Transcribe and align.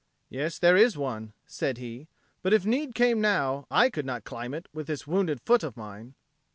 "Yes, 0.31 0.57
there 0.57 0.75
is 0.75 0.97
one," 0.97 1.31
said 1.45 1.77
he; 1.77 2.07
"but 2.41 2.53
if 2.53 2.65
need 2.65 2.95
came 2.95 3.21
now, 3.21 3.67
I 3.69 3.91
could 3.91 4.03
not 4.07 4.23
climb 4.23 4.55
it 4.55 4.67
with 4.73 4.87
this 4.87 5.05
wounded 5.05 5.39
foot 5.39 5.61
of 5.61 5.77
mine." 5.77 6.15